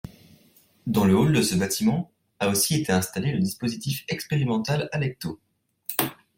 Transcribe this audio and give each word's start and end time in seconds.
Dans 0.87 1.05
le 1.05 1.15
hall 1.15 1.31
de 1.31 1.43
ce 1.43 1.53
bâtiment 1.55 2.11
a 2.39 2.47
aussi 2.49 2.73
été 2.73 2.91
installé 2.91 3.31
le 3.33 3.37
dispositif 3.39 4.03
expérimental 4.09 4.89
Alecto. 4.93 5.39